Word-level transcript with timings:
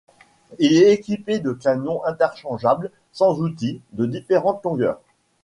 Il 0.57 0.73
est 0.77 0.91
équipé 0.93 1.37
de 1.37 1.53
canons 1.53 2.03
interchangeables, 2.05 2.89
sans 3.11 3.39
outils, 3.39 3.81
de 3.91 4.07
différentes 4.07 4.63
longueurs. 4.63 4.99